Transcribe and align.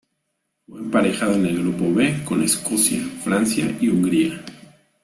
Fue 0.67 0.79
emparejado 0.79 1.33
en 1.35 1.45
el 1.45 1.59
Grupo 1.61 1.93
B 1.93 2.23
con 2.25 2.41
Escocia, 2.41 3.07
Francia 3.23 3.77
y 3.79 3.87
Hungría. 3.89 4.43